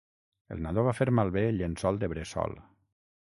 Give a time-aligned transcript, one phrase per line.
[0.55, 2.57] El nadó va fer malbé el llençol de bressol.